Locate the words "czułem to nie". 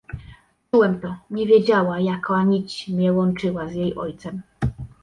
0.71-1.45